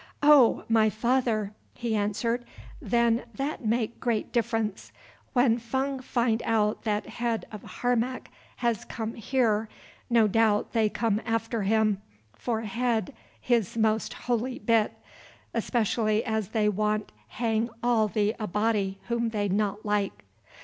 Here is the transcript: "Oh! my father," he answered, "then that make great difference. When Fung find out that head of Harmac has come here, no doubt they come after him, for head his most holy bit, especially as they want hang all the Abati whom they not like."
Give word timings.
"Oh! 0.23 0.63
my 0.67 0.89
father," 0.89 1.53
he 1.75 1.95
answered, 1.95 2.43
"then 2.81 3.21
that 3.35 3.63
make 3.63 3.99
great 3.99 4.31
difference. 4.31 4.91
When 5.33 5.59
Fung 5.59 5.99
find 5.99 6.41
out 6.43 6.85
that 6.85 7.05
head 7.05 7.45
of 7.51 7.61
Harmac 7.61 8.31
has 8.55 8.83
come 8.83 9.13
here, 9.13 9.69
no 10.09 10.27
doubt 10.27 10.71
they 10.73 10.89
come 10.89 11.21
after 11.23 11.61
him, 11.61 12.01
for 12.33 12.61
head 12.61 13.13
his 13.39 13.77
most 13.77 14.13
holy 14.25 14.57
bit, 14.57 14.93
especially 15.53 16.23
as 16.25 16.47
they 16.47 16.67
want 16.67 17.11
hang 17.27 17.69
all 17.83 18.07
the 18.07 18.35
Abati 18.39 18.97
whom 19.07 19.29
they 19.29 19.49
not 19.49 19.85
like." 19.85 20.23